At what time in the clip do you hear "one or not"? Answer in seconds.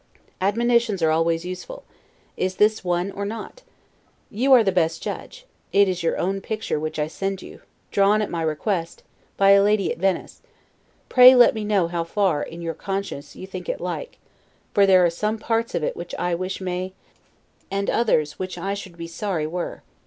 2.83-3.61